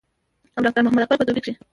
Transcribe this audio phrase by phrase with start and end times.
[0.55, 1.53] او ډاکټر محمد اکبر پۀ دوبۍ کښې